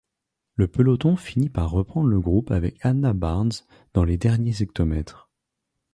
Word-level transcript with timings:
Le 0.55 0.67
peloton 0.67 1.15
finit 1.15 1.51
par 1.51 1.69
reprendre 1.69 2.07
le 2.07 2.19
groupe 2.19 2.49
avec 2.49 2.83
Hannah 2.83 3.13
Barnes 3.13 3.51
dans 3.93 4.03
les 4.03 4.17
derniers 4.17 4.63
hectomètres. 4.63 5.29